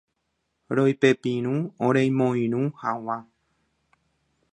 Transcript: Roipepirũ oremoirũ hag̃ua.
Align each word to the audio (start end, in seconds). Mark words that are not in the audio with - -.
Roipepirũ 0.77 1.53
oremoirũ 1.89 2.63
hag̃ua. 2.85 3.17